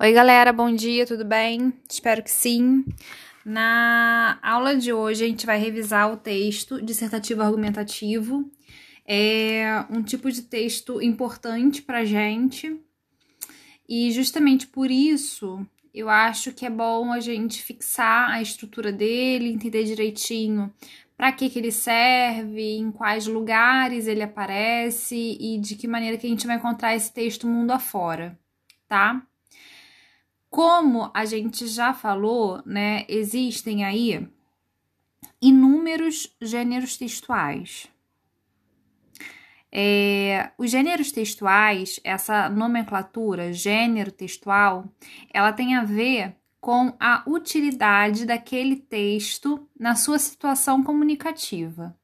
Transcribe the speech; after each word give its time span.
Oi, 0.00 0.10
galera, 0.12 0.52
bom 0.52 0.74
dia, 0.74 1.06
tudo 1.06 1.24
bem? 1.24 1.72
Espero 1.88 2.22
que 2.22 2.30
sim. 2.30 2.84
Na 3.44 4.38
aula 4.42 4.74
de 4.74 4.92
hoje, 4.92 5.24
a 5.24 5.28
gente 5.28 5.44
vai 5.44 5.58
revisar 5.58 6.10
o 6.10 6.16
texto 6.16 6.80
dissertativo 6.80 7.42
argumentativo. 7.42 8.50
É 9.06 9.84
um 9.90 10.02
tipo 10.02 10.32
de 10.32 10.42
texto 10.42 11.00
importante 11.02 11.82
para 11.82 12.04
gente 12.06 12.80
e, 13.86 14.10
justamente 14.12 14.66
por 14.66 14.90
isso, 14.90 15.64
eu 15.92 16.08
acho 16.08 16.52
que 16.52 16.64
é 16.64 16.70
bom 16.70 17.12
a 17.12 17.20
gente 17.20 17.62
fixar 17.62 18.30
a 18.30 18.40
estrutura 18.40 18.90
dele, 18.90 19.52
entender 19.52 19.84
direitinho 19.84 20.72
para 21.16 21.30
que, 21.32 21.50
que 21.50 21.58
ele 21.58 21.70
serve, 21.70 22.76
em 22.78 22.90
quais 22.90 23.26
lugares 23.26 24.06
ele 24.06 24.22
aparece 24.22 25.36
e 25.38 25.58
de 25.58 25.76
que 25.76 25.86
maneira 25.86 26.16
que 26.16 26.26
a 26.26 26.30
gente 26.30 26.46
vai 26.46 26.56
encontrar 26.56 26.96
esse 26.96 27.12
texto 27.12 27.46
mundo 27.46 27.72
afora, 27.72 28.38
tá? 28.88 29.24
Como 30.52 31.10
a 31.14 31.24
gente 31.24 31.66
já 31.66 31.94
falou, 31.94 32.62
né, 32.66 33.06
existem 33.08 33.86
aí 33.86 34.28
inúmeros 35.40 36.36
gêneros 36.42 36.94
textuais. 36.94 37.88
É, 39.72 40.50
os 40.58 40.70
gêneros 40.70 41.10
textuais, 41.10 41.98
essa 42.04 42.50
nomenclatura, 42.50 43.50
gênero 43.50 44.12
textual, 44.12 44.84
ela 45.32 45.54
tem 45.54 45.74
a 45.74 45.84
ver 45.84 46.36
com 46.60 46.94
a 47.00 47.24
utilidade 47.26 48.26
daquele 48.26 48.76
texto 48.76 49.66
na 49.80 49.94
sua 49.94 50.18
situação 50.18 50.84
comunicativa. 50.84 51.96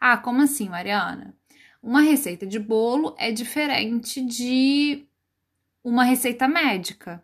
Ah, 0.00 0.16
como 0.16 0.42
assim, 0.42 0.68
Mariana? 0.68 1.36
Uma 1.80 2.00
receita 2.00 2.48
de 2.48 2.58
bolo 2.58 3.14
é 3.16 3.30
diferente 3.30 4.20
de 4.20 5.06
uma 5.84 6.02
receita 6.02 6.48
médica. 6.48 7.22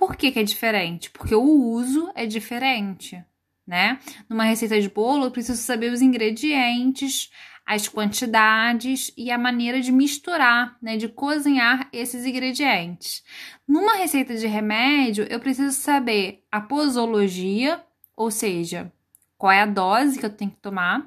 Por 0.00 0.16
que, 0.16 0.32
que 0.32 0.38
é 0.38 0.42
diferente? 0.42 1.10
Porque 1.10 1.34
o 1.34 1.42
uso 1.42 2.10
é 2.14 2.24
diferente, 2.24 3.22
né? 3.66 4.00
Numa 4.30 4.44
receita 4.44 4.80
de 4.80 4.88
bolo, 4.88 5.26
eu 5.26 5.30
preciso 5.30 5.60
saber 5.60 5.92
os 5.92 6.00
ingredientes, 6.00 7.30
as 7.66 7.86
quantidades 7.86 9.12
e 9.14 9.30
a 9.30 9.36
maneira 9.36 9.78
de 9.78 9.92
misturar, 9.92 10.74
né, 10.80 10.96
de 10.96 11.06
cozinhar 11.06 11.86
esses 11.92 12.24
ingredientes. 12.24 13.22
Numa 13.68 13.96
receita 13.96 14.34
de 14.34 14.46
remédio, 14.46 15.26
eu 15.28 15.38
preciso 15.38 15.78
saber 15.78 16.46
a 16.50 16.62
posologia, 16.62 17.84
ou 18.16 18.30
seja, 18.30 18.90
qual 19.36 19.52
é 19.52 19.60
a 19.60 19.66
dose 19.66 20.18
que 20.18 20.24
eu 20.24 20.34
tenho 20.34 20.50
que 20.50 20.62
tomar, 20.62 21.06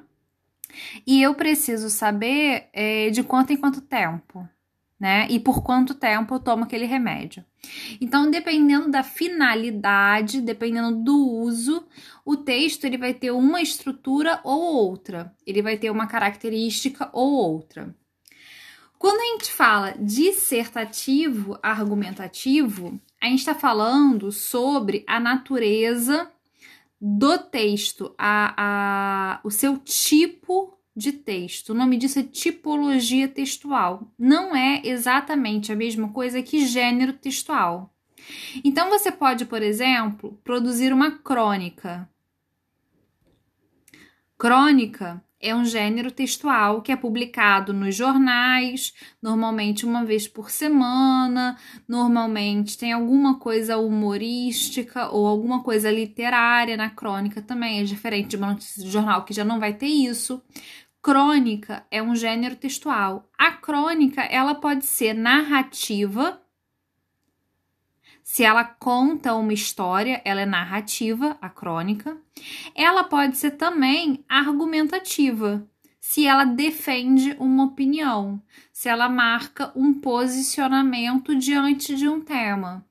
e 1.04 1.20
eu 1.20 1.34
preciso 1.34 1.90
saber 1.90 2.68
é, 2.72 3.10
de 3.10 3.24
quanto 3.24 3.52
em 3.52 3.56
quanto 3.56 3.80
tempo 3.80 4.48
né? 5.04 5.26
E 5.28 5.38
por 5.38 5.62
quanto 5.62 5.92
tempo 5.92 6.34
eu 6.34 6.40
tomo 6.40 6.64
aquele 6.64 6.86
remédio. 6.86 7.44
Então, 8.00 8.30
dependendo 8.30 8.90
da 8.90 9.02
finalidade, 9.02 10.40
dependendo 10.40 10.96
do 11.04 11.28
uso, 11.28 11.86
o 12.24 12.38
texto 12.38 12.86
ele 12.86 12.96
vai 12.96 13.12
ter 13.12 13.30
uma 13.30 13.60
estrutura 13.60 14.40
ou 14.42 14.62
outra, 14.62 15.30
ele 15.46 15.60
vai 15.60 15.76
ter 15.76 15.90
uma 15.90 16.06
característica 16.06 17.10
ou 17.12 17.34
outra. 17.34 17.94
Quando 18.98 19.20
a 19.20 19.24
gente 19.24 19.52
fala 19.52 19.94
dissertativo 19.98 21.58
argumentativo, 21.62 22.98
a 23.20 23.26
gente 23.26 23.40
está 23.40 23.54
falando 23.54 24.32
sobre 24.32 25.04
a 25.06 25.20
natureza 25.20 26.30
do 26.98 27.36
texto, 27.36 28.14
a, 28.16 28.54
a, 28.56 29.40
o 29.44 29.50
seu 29.50 29.76
tipo 29.76 30.73
de 30.96 31.12
texto. 31.12 31.70
O 31.70 31.74
nome 31.74 31.96
disso 31.96 32.18
é 32.18 32.22
tipologia 32.22 33.28
textual. 33.28 34.12
Não 34.18 34.54
é 34.54 34.80
exatamente 34.84 35.72
a 35.72 35.76
mesma 35.76 36.08
coisa 36.08 36.42
que 36.42 36.66
gênero 36.66 37.12
textual. 37.12 37.94
Então 38.64 38.88
você 38.88 39.10
pode, 39.10 39.44
por 39.44 39.62
exemplo, 39.62 40.38
produzir 40.44 40.92
uma 40.92 41.10
crônica. 41.10 42.08
Crônica 44.38 45.22
é 45.44 45.54
um 45.54 45.64
gênero 45.64 46.10
textual 46.10 46.80
que 46.80 46.90
é 46.90 46.96
publicado 46.96 47.72
nos 47.72 47.94
jornais, 47.94 48.94
normalmente 49.22 49.84
uma 49.84 50.04
vez 50.04 50.26
por 50.26 50.50
semana, 50.50 51.56
normalmente 51.86 52.78
tem 52.78 52.92
alguma 52.92 53.38
coisa 53.38 53.76
humorística 53.76 55.08
ou 55.10 55.26
alguma 55.26 55.62
coisa 55.62 55.90
literária 55.90 56.76
na 56.76 56.88
crônica 56.88 57.42
também, 57.42 57.80
é 57.80 57.84
diferente 57.84 58.30
de 58.30 58.36
uma 58.36 58.52
notícia 58.52 58.82
de 58.82 58.90
jornal 58.90 59.24
que 59.24 59.34
já 59.34 59.44
não 59.44 59.60
vai 59.60 59.74
ter 59.74 59.86
isso. 59.86 60.42
Crônica 61.02 61.84
é 61.90 62.02
um 62.02 62.16
gênero 62.16 62.56
textual. 62.56 63.28
A 63.38 63.50
crônica, 63.50 64.22
ela 64.22 64.54
pode 64.54 64.86
ser 64.86 65.12
narrativa. 65.12 66.40
Se 68.24 68.42
ela 68.42 68.64
conta 68.64 69.34
uma 69.34 69.52
história, 69.52 70.22
ela 70.24 70.40
é 70.40 70.46
narrativa, 70.46 71.36
a 71.42 71.50
crônica. 71.50 72.16
Ela 72.74 73.04
pode 73.04 73.36
ser 73.36 73.52
também 73.52 74.24
argumentativa, 74.26 75.68
se 76.00 76.26
ela 76.26 76.44
defende 76.44 77.36
uma 77.38 77.64
opinião, 77.64 78.42
se 78.72 78.88
ela 78.88 79.10
marca 79.10 79.70
um 79.76 79.92
posicionamento 79.92 81.36
diante 81.36 81.94
de 81.94 82.08
um 82.08 82.18
tema. 82.18 82.84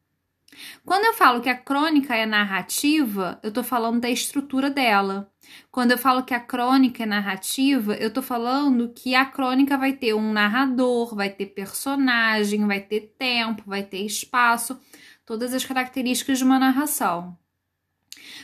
Quando 0.86 1.06
eu 1.06 1.14
falo 1.14 1.42
que 1.42 1.50
a 1.50 1.58
crônica 1.58 2.16
é 2.16 2.28
narrativa, 2.28 3.40
eu 3.42 3.50
estou 3.50 3.64
falando 3.64 4.02
da 4.02 4.10
estrutura 4.10 4.70
dela. 4.70 5.32
Quando 5.72 5.92
eu 5.92 5.98
falo 5.98 6.24
que 6.24 6.34
a 6.34 6.40
crônica 6.40 7.04
é 7.04 7.06
narrativa, 7.08 7.96
eu 7.96 8.10
estou 8.10 8.24
falando 8.24 8.94
que 8.94 9.16
a 9.16 9.26
crônica 9.26 9.78
vai 9.78 9.94
ter 9.94 10.14
um 10.14 10.32
narrador, 10.32 11.16
vai 11.16 11.30
ter 11.30 11.48
personagem, 11.48 12.66
vai 12.68 12.80
ter 12.80 13.16
tempo, 13.18 13.64
vai 13.66 13.82
ter 13.82 14.06
espaço, 14.06 14.80
todas 15.26 15.54
as 15.54 15.66
características 15.66 16.38
de 16.38 16.44
uma 16.44 16.60
narração. 16.60 17.38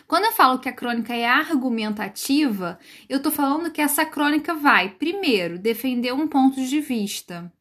Quando 0.07 0.25
eu 0.25 0.31
falo 0.31 0.59
que 0.59 0.67
a 0.67 0.73
crônica 0.73 1.13
é 1.13 1.27
argumentativa, 1.27 2.79
eu 3.07 3.17
estou 3.17 3.31
falando 3.31 3.71
que 3.71 3.81
essa 3.81 4.05
crônica 4.05 4.53
vai, 4.53 4.89
primeiro, 4.89 5.59
defender 5.59 6.13
um 6.13 6.27
ponto 6.27 6.63
de 6.63 6.81
vista. 6.81 7.51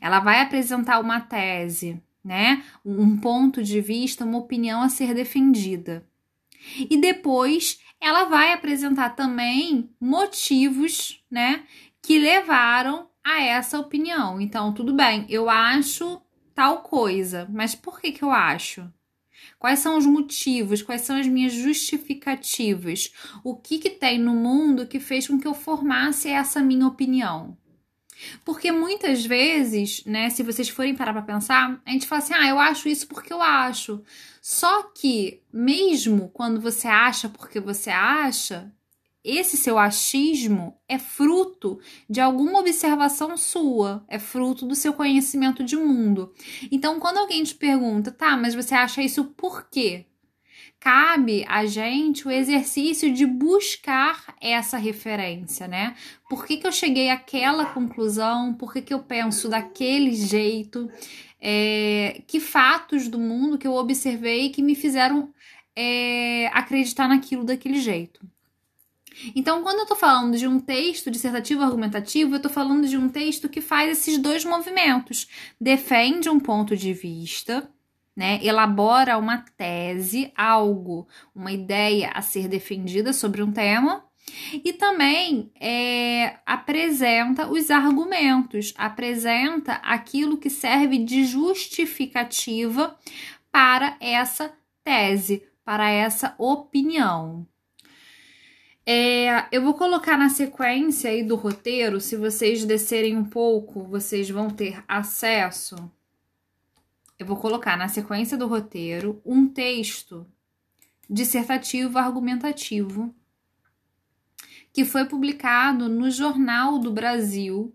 Ela 0.00 0.20
vai 0.20 0.40
apresentar 0.40 1.00
uma 1.00 1.20
tese, 1.20 2.02
né? 2.22 2.64
Um 2.84 3.16
ponto 3.16 3.62
de 3.62 3.80
vista, 3.80 4.24
uma 4.24 4.38
opinião 4.38 4.82
a 4.82 4.88
ser 4.88 5.14
defendida. 5.14 6.06
E 6.78 6.96
depois 6.96 7.80
ela 8.00 8.24
vai 8.24 8.52
apresentar 8.52 9.10
também 9.10 9.90
motivos, 10.00 11.22
né, 11.30 11.64
que 12.02 12.18
levaram 12.18 13.08
a 13.24 13.40
essa 13.42 13.78
opinião. 13.78 14.40
Então, 14.40 14.72
tudo 14.72 14.92
bem, 14.94 15.26
eu 15.28 15.48
acho 15.48 16.20
tal 16.56 16.78
coisa, 16.78 17.46
mas 17.52 17.74
por 17.74 18.00
que 18.00 18.10
que 18.10 18.24
eu 18.24 18.30
acho? 18.30 18.90
Quais 19.58 19.78
são 19.78 19.98
os 19.98 20.06
motivos? 20.06 20.82
Quais 20.82 21.02
são 21.02 21.16
as 21.16 21.26
minhas 21.26 21.52
justificativas? 21.52 23.12
O 23.44 23.54
que 23.54 23.78
que 23.78 23.90
tem 23.90 24.18
no 24.18 24.34
mundo 24.34 24.86
que 24.86 24.98
fez 24.98 25.28
com 25.28 25.38
que 25.38 25.46
eu 25.46 25.52
formasse 25.52 26.28
essa 26.30 26.62
minha 26.62 26.86
opinião? 26.86 27.56
Porque 28.42 28.72
muitas 28.72 29.26
vezes, 29.26 30.02
né, 30.06 30.30
se 30.30 30.42
vocês 30.42 30.70
forem 30.70 30.96
parar 30.96 31.12
para 31.12 31.20
pensar, 31.20 31.78
a 31.84 31.90
gente 31.90 32.06
fala 32.06 32.22
assim: 32.22 32.32
"Ah, 32.34 32.48
eu 32.48 32.58
acho 32.58 32.88
isso 32.88 33.06
porque 33.06 33.30
eu 33.30 33.42
acho". 33.42 34.02
Só 34.40 34.84
que 34.84 35.42
mesmo 35.52 36.30
quando 36.30 36.58
você 36.58 36.88
acha 36.88 37.28
porque 37.28 37.60
você 37.60 37.90
acha, 37.90 38.72
esse 39.26 39.56
seu 39.56 39.78
achismo 39.78 40.78
é 40.88 40.98
fruto 40.98 41.80
de 42.08 42.20
alguma 42.20 42.60
observação 42.60 43.36
sua, 43.36 44.04
é 44.08 44.18
fruto 44.18 44.64
do 44.64 44.74
seu 44.74 44.92
conhecimento 44.92 45.64
de 45.64 45.76
mundo. 45.76 46.32
Então, 46.70 47.00
quando 47.00 47.18
alguém 47.18 47.42
te 47.42 47.54
pergunta, 47.54 48.12
tá, 48.12 48.36
mas 48.36 48.54
você 48.54 48.74
acha 48.74 49.02
isso 49.02 49.24
por 49.24 49.68
quê? 49.68 50.06
cabe 50.78 51.44
a 51.48 51.66
gente 51.66 52.28
o 52.28 52.30
exercício 52.30 53.12
de 53.12 53.26
buscar 53.26 54.36
essa 54.40 54.76
referência, 54.78 55.66
né? 55.66 55.96
Por 56.28 56.46
que, 56.46 56.58
que 56.58 56.66
eu 56.66 56.72
cheguei 56.72 57.10
àquela 57.10 57.66
conclusão? 57.66 58.54
Por 58.54 58.72
que, 58.72 58.82
que 58.82 58.94
eu 58.94 59.00
penso 59.00 59.48
daquele 59.48 60.12
jeito? 60.12 60.88
É, 61.40 62.22
que 62.26 62.40
fatos 62.40 63.08
do 63.08 63.18
mundo 63.18 63.58
que 63.58 63.66
eu 63.66 63.74
observei 63.74 64.50
que 64.50 64.62
me 64.62 64.74
fizeram 64.74 65.32
é, 65.74 66.48
acreditar 66.52 67.08
naquilo 67.08 67.44
daquele 67.44 67.80
jeito? 67.80 68.20
Então, 69.34 69.62
quando 69.62 69.78
eu 69.78 69.82
estou 69.82 69.96
falando 69.96 70.36
de 70.36 70.46
um 70.46 70.60
texto 70.60 71.10
dissertativo 71.10 71.62
argumentativo, 71.62 72.32
eu 72.32 72.36
estou 72.36 72.50
falando 72.50 72.86
de 72.86 72.96
um 72.96 73.08
texto 73.08 73.48
que 73.48 73.60
faz 73.60 73.90
esses 73.90 74.18
dois 74.18 74.44
movimentos. 74.44 75.26
Defende 75.60 76.28
um 76.28 76.38
ponto 76.38 76.76
de 76.76 76.92
vista, 76.92 77.68
né, 78.14 78.38
elabora 78.42 79.18
uma 79.18 79.44
tese, 79.56 80.32
algo, 80.36 81.06
uma 81.34 81.52
ideia 81.52 82.10
a 82.14 82.22
ser 82.22 82.48
defendida 82.48 83.12
sobre 83.12 83.42
um 83.42 83.52
tema 83.52 84.04
e 84.52 84.72
também 84.72 85.52
é, 85.60 86.38
apresenta 86.44 87.48
os 87.48 87.70
argumentos, 87.70 88.74
apresenta 88.76 89.74
aquilo 89.74 90.36
que 90.36 90.50
serve 90.50 90.98
de 90.98 91.24
justificativa 91.24 92.98
para 93.52 93.96
essa 94.00 94.52
tese, 94.82 95.42
para 95.64 95.88
essa 95.90 96.34
opinião. 96.38 97.46
É, 98.88 99.48
eu 99.50 99.62
vou 99.62 99.74
colocar 99.74 100.16
na 100.16 100.28
sequência 100.28 101.10
aí 101.10 101.22
do 101.22 101.34
roteiro, 101.34 102.00
se 102.00 102.16
vocês 102.16 102.64
descerem 102.64 103.16
um 103.16 103.24
pouco, 103.24 103.82
vocês 103.82 104.30
vão 104.30 104.48
ter 104.48 104.82
acesso 104.86 105.90
eu 107.18 107.24
vou 107.24 107.36
colocar 107.36 107.76
na 107.76 107.88
sequência 107.88 108.36
do 108.36 108.46
roteiro 108.46 109.20
um 109.24 109.48
texto 109.48 110.26
dissertativo 111.08 111.98
argumentativo 111.98 113.14
que 114.72 114.84
foi 114.84 115.06
publicado 115.06 115.88
no 115.88 116.10
Jornal 116.10 116.78
do 116.78 116.92
Brasil, 116.92 117.74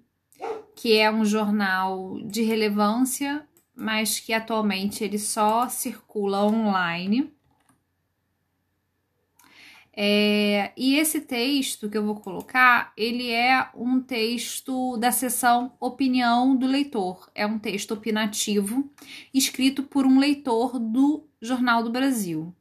que 0.75 0.95
é 0.95 1.11
um 1.11 1.25
jornal 1.25 2.19
de 2.23 2.43
relevância, 2.43 3.47
mas 3.73 4.19
que 4.19 4.31
atualmente 4.31 5.03
ele 5.03 5.17
só 5.17 5.67
circula 5.67 6.45
online. 6.45 7.33
É, 9.93 10.71
e 10.77 10.95
esse 10.95 11.19
texto 11.19 11.89
que 11.89 11.97
eu 11.97 12.05
vou 12.05 12.15
colocar, 12.15 12.93
ele 12.95 13.29
é 13.29 13.69
um 13.75 13.99
texto 14.01 14.95
da 14.97 15.11
seção 15.11 15.73
Opinião 15.79 16.55
do 16.55 16.65
Leitor. 16.65 17.29
É 17.35 17.45
um 17.45 17.59
texto 17.59 17.91
opinativo, 17.93 18.89
escrito 19.33 19.83
por 19.83 20.05
um 20.05 20.17
leitor 20.17 20.79
do 20.79 21.25
Jornal 21.41 21.83
do 21.83 21.91
Brasil. 21.91 22.55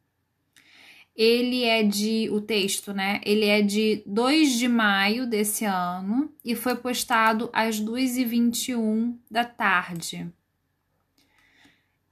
Ele 1.14 1.64
é 1.64 1.82
de. 1.82 2.28
O 2.30 2.40
texto, 2.40 2.92
né? 2.92 3.20
Ele 3.24 3.44
é 3.44 3.60
de 3.62 4.02
2 4.06 4.58
de 4.58 4.68
maio 4.68 5.26
desse 5.26 5.64
ano 5.64 6.32
e 6.44 6.54
foi 6.54 6.76
postado 6.76 7.50
às 7.52 7.80
2h21 7.80 9.16
da 9.30 9.44
tarde. 9.44 10.26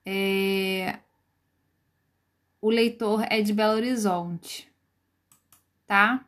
É, 0.05 0.99
o 2.61 2.71
leitor 2.71 3.25
é 3.31 3.41
de 3.43 3.53
Belo 3.53 3.75
Horizonte 3.75 4.68
tá? 5.89 6.25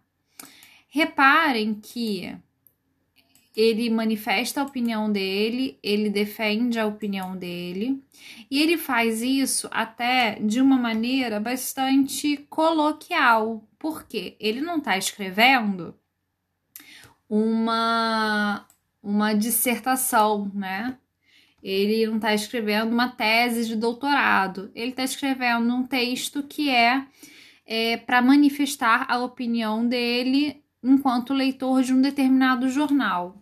Reparem 0.89 1.75
que 1.75 2.35
ele 3.55 3.91
manifesta 3.91 4.61
a 4.61 4.65
opinião 4.65 5.13
dele, 5.13 5.79
ele 5.83 6.09
defende 6.09 6.79
a 6.79 6.87
opinião 6.87 7.37
dele, 7.37 8.03
e 8.51 8.61
ele 8.61 8.79
faz 8.79 9.21
isso 9.23 9.69
até 9.71 10.39
de 10.41 10.61
uma 10.61 10.77
maneira 10.77 11.39
bastante 11.39 12.39
coloquial, 12.49 13.69
porque 13.79 14.37
ele 14.41 14.61
não 14.61 14.79
está 14.79 14.97
escrevendo 14.97 15.95
uma, 17.29 18.67
uma 19.03 19.35
dissertação, 19.35 20.51
né? 20.55 20.97
Ele 21.63 22.07
não 22.07 22.17
está 22.17 22.33
escrevendo 22.33 22.91
uma 22.91 23.09
tese 23.09 23.67
de 23.67 23.77
doutorado, 23.77 24.71
ele 24.75 24.91
está 24.91 25.05
escrevendo 25.05 25.75
um 25.75 25.87
texto 25.87 26.43
que 26.43 26.71
é 26.71 27.05
é, 27.73 27.97
para 27.97 28.21
manifestar 28.21 29.07
a 29.09 29.21
opinião 29.21 29.87
dele 29.87 30.61
enquanto 30.83 31.33
leitor 31.33 31.85
de 31.85 31.95
um 31.95 32.03
determinado 32.03 32.69
jornal. 32.69 33.41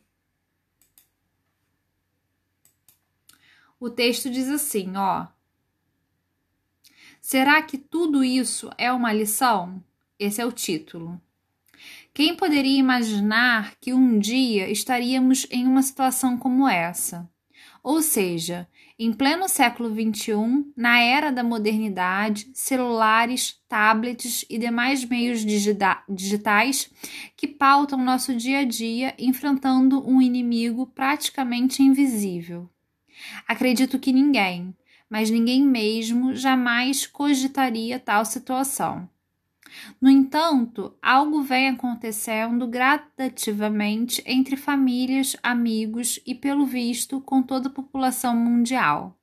O 3.81 3.89
texto 3.89 4.29
diz 4.29 4.49
assim, 4.51 4.95
ó: 4.97 5.29
Será 7.23 7.63
que 7.63 7.79
tudo 7.79 8.23
isso 8.23 8.71
é 8.77 8.93
uma 8.93 9.15
lição? 9.15 9.83
Esse 10.19 10.43
é 10.43 10.45
o 10.45 10.53
título. 10.53 11.19
Quem 12.13 12.37
poderia 12.37 12.79
imaginar 12.79 13.77
que 13.81 13.95
um 13.95 14.19
dia 14.19 14.69
estaríamos 14.69 15.47
em 15.51 15.67
uma 15.67 15.81
situação 15.81 16.37
como 16.37 16.69
essa? 16.69 17.31
Ou 17.83 18.03
seja, 18.03 18.69
em 18.99 19.13
pleno 19.13 19.49
século 19.49 19.89
XXI, 19.89 20.73
na 20.77 21.01
era 21.01 21.31
da 21.31 21.45
modernidade, 21.45 22.51
celulares, 22.53 23.61
tablets 23.69 24.45
e 24.51 24.59
demais 24.59 25.05
meios 25.05 25.45
digitais 26.09 26.91
que 27.37 27.47
pautam 27.47 28.05
nosso 28.05 28.35
dia 28.35 28.61
a 28.61 28.65
dia 28.65 29.15
enfrentando 29.19 30.07
um 30.09 30.21
inimigo 30.21 30.87
praticamente 30.87 31.83
invisível. 31.83 32.69
Acredito 33.47 33.99
que 33.99 34.13
ninguém, 34.13 34.75
mas 35.09 35.31
ninguém 35.31 35.63
mesmo, 35.63 36.35
jamais 36.35 37.07
cogitaria 37.07 37.99
tal 37.99 38.25
situação. 38.25 39.09
No 40.01 40.11
entanto, 40.11 40.95
algo 41.03 41.43
vem 41.43 41.69
acontecendo 41.69 42.67
gradativamente 42.67 44.23
entre 44.27 44.57
famílias, 44.57 45.37
amigos 45.43 46.21
e, 46.27 46.35
pelo 46.35 46.67
visto, 46.67 47.21
com 47.21 47.43
toda 47.43 47.69
a 47.69 47.73
população 47.73 48.37
mundial. 48.37 49.19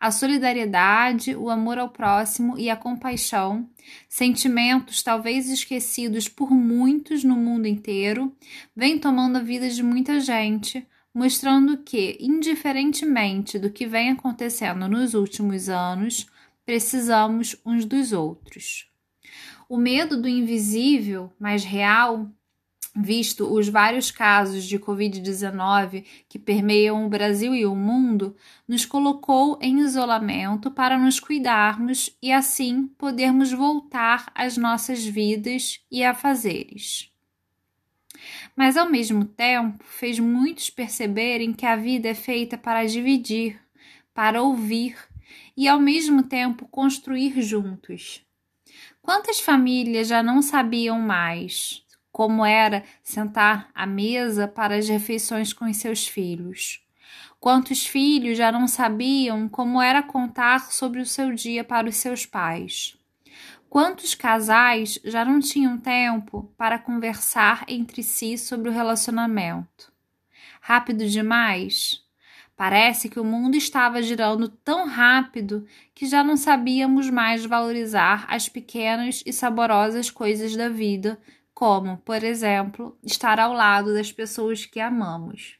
A 0.00 0.12
solidariedade, 0.12 1.34
o 1.34 1.50
amor 1.50 1.78
ao 1.78 1.88
próximo 1.88 2.56
e 2.56 2.70
a 2.70 2.76
compaixão, 2.76 3.68
sentimentos 4.08 5.02
talvez 5.02 5.50
esquecidos 5.50 6.28
por 6.28 6.50
muitos 6.52 7.24
no 7.24 7.34
mundo 7.34 7.66
inteiro, 7.66 8.32
vêm 8.76 8.98
tomando 8.98 9.38
a 9.38 9.42
vida 9.42 9.68
de 9.68 9.82
muita 9.82 10.20
gente, 10.20 10.86
mostrando 11.12 11.78
que, 11.78 12.16
indiferentemente 12.20 13.58
do 13.58 13.70
que 13.70 13.86
vem 13.86 14.10
acontecendo 14.10 14.88
nos 14.88 15.14
últimos 15.14 15.68
anos, 15.68 16.28
precisamos 16.64 17.56
uns 17.66 17.84
dos 17.84 18.12
outros. 18.12 18.87
O 19.68 19.76
medo 19.76 20.20
do 20.20 20.26
invisível, 20.26 21.30
mas 21.38 21.62
real, 21.62 22.26
visto 22.96 23.52
os 23.52 23.68
vários 23.68 24.10
casos 24.10 24.64
de 24.64 24.78
Covid-19 24.78 26.04
que 26.26 26.38
permeiam 26.38 27.04
o 27.04 27.08
Brasil 27.10 27.54
e 27.54 27.66
o 27.66 27.76
mundo, 27.76 28.34
nos 28.66 28.86
colocou 28.86 29.58
em 29.60 29.80
isolamento 29.80 30.70
para 30.70 30.96
nos 30.96 31.20
cuidarmos 31.20 32.16
e 32.22 32.32
assim 32.32 32.86
podermos 32.96 33.52
voltar 33.52 34.32
às 34.34 34.56
nossas 34.56 35.04
vidas 35.04 35.80
e 35.90 36.02
a 36.02 36.14
fazeres. 36.14 37.12
Mas 38.56 38.74
ao 38.74 38.90
mesmo 38.90 39.26
tempo 39.26 39.84
fez 39.84 40.18
muitos 40.18 40.70
perceberem 40.70 41.52
que 41.52 41.66
a 41.66 41.76
vida 41.76 42.08
é 42.08 42.14
feita 42.14 42.56
para 42.56 42.86
dividir, 42.86 43.60
para 44.14 44.42
ouvir 44.42 44.96
e 45.54 45.68
ao 45.68 45.78
mesmo 45.78 46.22
tempo 46.22 46.66
construir 46.68 47.40
juntos. 47.42 48.26
Quantas 49.02 49.40
famílias 49.40 50.08
já 50.08 50.22
não 50.22 50.42
sabiam 50.42 50.98
mais 51.00 51.84
como 52.10 52.44
era 52.44 52.84
sentar 53.02 53.70
à 53.74 53.86
mesa 53.86 54.48
para 54.48 54.76
as 54.76 54.88
refeições 54.88 55.52
com 55.52 55.66
os 55.66 55.76
seus 55.76 56.06
filhos? 56.06 56.84
Quantos 57.38 57.86
filhos 57.86 58.36
já 58.36 58.50
não 58.50 58.66
sabiam 58.66 59.48
como 59.48 59.80
era 59.80 60.02
contar 60.02 60.72
sobre 60.72 61.00
o 61.00 61.06
seu 61.06 61.32
dia 61.32 61.62
para 61.62 61.88
os 61.88 61.96
seus 61.96 62.26
pais? 62.26 62.98
Quantos 63.70 64.14
casais 64.14 64.98
já 65.04 65.24
não 65.24 65.38
tinham 65.40 65.78
tempo 65.78 66.52
para 66.56 66.78
conversar 66.78 67.64
entre 67.68 68.02
si 68.02 68.36
sobre 68.36 68.68
o 68.70 68.72
relacionamento? 68.72 69.92
Rápido 70.60 71.06
demais? 71.06 72.02
Parece 72.58 73.08
que 73.08 73.20
o 73.20 73.24
mundo 73.24 73.56
estava 73.56 74.02
girando 74.02 74.48
tão 74.48 74.88
rápido 74.88 75.64
que 75.94 76.06
já 76.06 76.24
não 76.24 76.36
sabíamos 76.36 77.08
mais 77.08 77.44
valorizar 77.44 78.26
as 78.28 78.48
pequenas 78.48 79.22
e 79.24 79.32
saborosas 79.32 80.10
coisas 80.10 80.56
da 80.56 80.68
vida, 80.68 81.20
como, 81.54 81.98
por 81.98 82.24
exemplo, 82.24 82.98
estar 83.00 83.38
ao 83.38 83.52
lado 83.52 83.94
das 83.94 84.10
pessoas 84.10 84.66
que 84.66 84.80
amamos. 84.80 85.56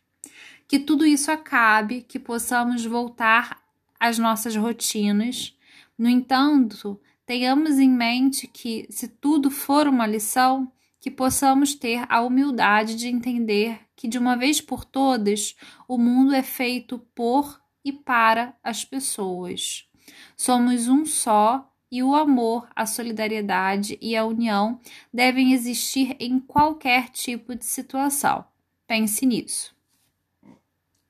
Que 0.67 0.77
tudo 0.77 1.07
isso 1.07 1.31
acabe, 1.31 2.03
que 2.03 2.19
possamos 2.19 2.85
voltar 2.85 3.63
às 4.01 4.19
nossas 4.19 4.57
rotinas. 4.57 5.57
No 5.97 6.09
entanto, 6.09 7.01
tenhamos 7.25 7.79
em 7.79 7.89
mente 7.89 8.49
que, 8.49 8.89
se 8.91 9.07
tudo 9.07 9.53
for 9.53 9.87
uma 9.87 10.05
lição, 10.05 10.69
que 10.99 11.13
possamos 11.13 11.77
ter 11.77 12.05
a 12.09 12.21
humildade 12.23 12.97
de 12.97 13.07
entender 13.07 13.88
que, 13.99 14.07
de 14.07 14.17
uma 14.17 14.37
vez 14.37 14.61
por 14.61 14.85
todas, 14.85 15.57
o 15.89 15.99
mundo 15.99 16.33
é 16.33 16.43
feito 16.43 17.01
por 17.17 17.61
e 17.85 17.93
para 17.93 18.57
as 18.63 18.85
pessoas. 18.85 19.89
Somos 20.37 20.87
um 20.87 21.05
só 21.05 21.69
e 21.91 22.01
o 22.01 22.15
amor, 22.15 22.69
a 22.77 22.87
solidariedade 22.87 23.99
e 24.01 24.17
a 24.17 24.25
união 24.25 24.81
devem 25.13 25.53
existir 25.53 26.17
em 26.21 26.39
qualquer 26.39 27.09
tipo 27.09 27.57
de 27.57 27.65
situação. 27.65 28.45
Pense 28.87 29.27
nisso. 29.27 29.75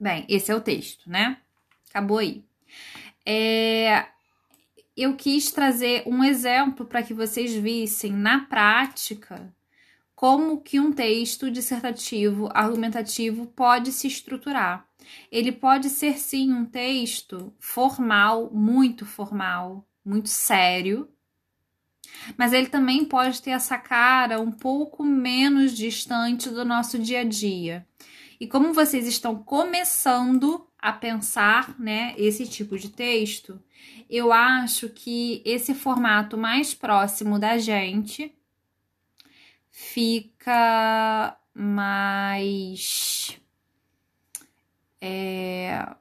Bem, 0.00 0.24
esse 0.26 0.50
é 0.50 0.54
o 0.54 0.60
texto, 0.60 1.10
né? 1.10 1.36
Acabou 1.90 2.18
aí. 2.18 2.42
É, 3.26 4.06
eu 4.96 5.14
quis 5.14 5.52
trazer 5.52 6.04
um 6.06 6.24
exemplo 6.24 6.86
para 6.86 7.02
que 7.02 7.12
vocês 7.12 7.52
vissem 7.52 8.12
na 8.12 8.46
prática 8.46 9.52
como 10.18 10.60
que 10.60 10.80
um 10.80 10.90
texto 10.90 11.48
dissertativo, 11.48 12.48
argumentativo 12.52 13.46
pode 13.46 13.92
se 13.92 14.08
estruturar. 14.08 14.84
Ele 15.30 15.52
pode 15.52 15.88
ser 15.88 16.18
sim 16.18 16.52
um 16.52 16.64
texto 16.64 17.54
formal, 17.60 18.50
muito 18.52 19.06
formal, 19.06 19.86
muito 20.04 20.28
sério, 20.28 21.08
mas 22.36 22.52
ele 22.52 22.66
também 22.66 23.04
pode 23.04 23.40
ter 23.40 23.50
essa 23.50 23.78
cara 23.78 24.40
um 24.40 24.50
pouco 24.50 25.04
menos 25.04 25.70
distante 25.70 26.50
do 26.50 26.64
nosso 26.64 26.98
dia 26.98 27.20
a 27.20 27.24
dia. 27.24 27.86
E 28.40 28.46
como 28.48 28.72
vocês 28.72 29.06
estão 29.06 29.36
começando 29.36 30.66
a 30.80 30.92
pensar, 30.92 31.78
né, 31.78 32.12
esse 32.18 32.44
tipo 32.44 32.76
de 32.76 32.88
texto, 32.88 33.62
eu 34.10 34.32
acho 34.32 34.88
que 34.88 35.40
esse 35.44 35.74
formato 35.74 36.36
mais 36.36 36.74
próximo 36.74 37.38
da 37.38 37.56
gente 37.56 38.36
fica 39.78 41.36
mais. 41.54 43.38
É, 45.00 45.94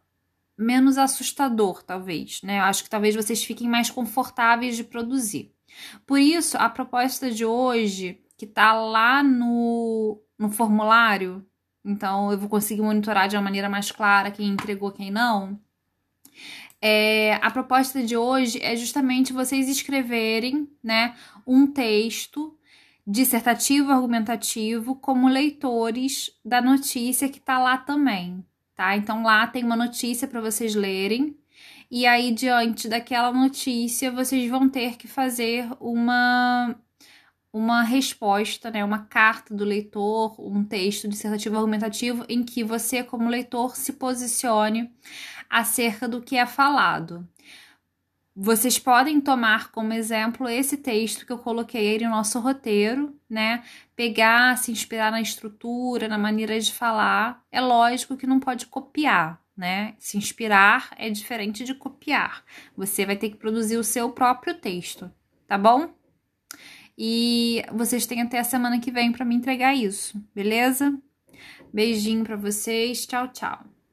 menos 0.58 0.98
assustador, 0.98 1.84
talvez, 1.84 2.42
né? 2.42 2.60
Acho 2.60 2.84
que 2.84 2.90
talvez 2.90 3.16
vocês 3.16 3.44
fiquem 3.44 3.70
mais 3.70 3.92
confortáveis 3.92 4.76
de 4.76 4.84
produzir. 4.84 5.54
Por 6.08 6.20
isso, 6.20 6.58
a 6.58 6.68
proposta 6.68 7.30
de 7.30 7.46
hoje, 7.46 8.20
que 8.36 8.48
tá 8.48 8.74
lá 8.74 9.22
no, 9.22 10.20
no 10.40 10.50
formulário, 10.50 11.46
então 11.86 12.32
eu 12.32 12.38
vou 12.40 12.50
conseguir 12.50 12.82
monitorar 12.82 13.28
de 13.28 13.36
uma 13.36 13.44
maneira 13.44 13.70
mais 13.70 13.92
clara 13.92 14.32
quem 14.32 14.48
entregou, 14.48 14.92
quem 14.92 15.12
não. 15.12 15.60
É, 16.82 17.36
a 17.44 17.52
proposta 17.52 18.02
de 18.02 18.18
hoje 18.18 18.60
é 18.60 18.76
justamente 18.76 19.34
vocês 19.34 19.70
escreverem, 19.70 20.68
né, 20.84 21.16
um 21.46 21.68
texto 21.68 22.57
dissertativo, 23.08 23.92
argumentativo, 23.92 24.96
como 24.98 25.30
leitores 25.30 26.30
da 26.44 26.62
notícia 26.62 27.30
que 27.30 27.40
tá 27.40 27.58
lá 27.58 27.78
também, 27.78 28.46
tá? 28.76 28.98
Então 28.98 29.24
lá 29.24 29.48
tem 29.48 29.64
uma 29.64 29.78
notícia 29.78 30.28
para 30.28 30.42
vocês 30.42 30.76
lerem 30.76 31.38
e 31.90 32.06
aí 32.06 32.34
diante 32.34 32.90
daquela 32.90 33.32
notícia 33.32 34.12
vocês 34.12 34.50
vão 34.50 34.70
ter 34.70 34.98
que 34.98 35.08
fazer 35.08 35.70
uma 35.80 36.76
uma 37.54 37.82
resposta, 37.82 38.70
né, 38.70 38.84
uma 38.86 39.00
carta 39.06 39.56
do 39.56 39.66
leitor, 39.66 40.40
um 40.40 40.64
texto 40.64 41.08
dissertativo 41.08 41.56
argumentativo 41.56 42.26
em 42.30 42.44
que 42.44 42.64
você 42.64 43.04
como 43.04 43.30
leitor 43.30 43.76
se 43.76 43.94
posicione 43.94 44.92
acerca 45.50 46.08
do 46.08 46.22
que 46.22 46.38
é 46.38 46.46
falado. 46.46 47.28
Vocês 48.40 48.78
podem 48.78 49.20
tomar 49.20 49.72
como 49.72 49.92
exemplo 49.92 50.48
esse 50.48 50.78
texto 50.78 51.26
que 51.26 51.32
eu 51.34 51.40
coloquei 51.40 51.90
aí 51.90 52.04
no 52.04 52.12
nosso 52.12 52.40
roteiro, 52.40 53.20
né? 53.28 53.64
Pegar, 53.96 54.56
se 54.60 54.72
inspirar 54.72 55.12
na 55.12 55.20
estrutura, 55.20 56.08
na 56.08 56.20
maneira 56.20 56.60
de 56.60 56.72
falar. 56.72 57.44
É 57.52 57.60
lógico 57.60 58.16
que 58.16 58.28
não 58.28 58.40
pode 58.40 58.68
copiar, 58.68 59.42
né? 59.58 59.96
Se 59.98 60.20
inspirar 60.20 60.92
é 60.98 61.10
diferente 61.10 61.64
de 61.64 61.74
copiar. 61.74 62.44
Você 62.78 63.08
vai 63.08 63.16
ter 63.16 63.32
que 63.32 63.38
produzir 63.38 63.78
o 63.78 63.84
seu 63.84 64.12
próprio 64.12 64.54
texto, 64.54 65.12
tá 65.48 65.58
bom? 65.58 65.90
E 66.96 67.64
vocês 67.74 68.06
têm 68.06 68.22
até 68.22 68.38
a 68.38 68.44
semana 68.44 68.80
que 68.80 68.92
vem 68.92 69.12
para 69.12 69.26
me 69.26 69.34
entregar 69.34 69.74
isso, 69.74 70.24
beleza? 70.36 70.96
Beijinho 71.74 72.24
para 72.24 72.36
vocês. 72.36 73.08
Tchau, 73.08 73.30
tchau. 73.30 73.77